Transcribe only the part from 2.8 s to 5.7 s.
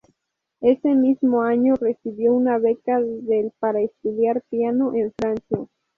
del para estudiar piano en Francia.